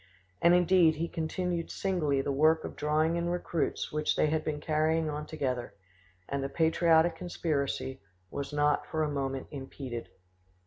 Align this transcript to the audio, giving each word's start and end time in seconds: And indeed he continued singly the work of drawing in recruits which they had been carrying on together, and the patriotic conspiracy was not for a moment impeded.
And 0.41 0.55
indeed 0.55 0.95
he 0.95 1.07
continued 1.07 1.69
singly 1.69 2.23
the 2.23 2.31
work 2.31 2.63
of 2.65 2.75
drawing 2.75 3.17
in 3.17 3.29
recruits 3.29 3.91
which 3.91 4.15
they 4.15 4.25
had 4.31 4.43
been 4.43 4.59
carrying 4.59 5.11
on 5.11 5.27
together, 5.27 5.75
and 6.27 6.43
the 6.43 6.49
patriotic 6.49 7.15
conspiracy 7.15 8.01
was 8.31 8.51
not 8.51 8.87
for 8.87 9.03
a 9.03 9.11
moment 9.11 9.45
impeded. 9.51 10.09